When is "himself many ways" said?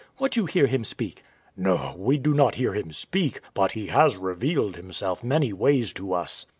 4.75-5.93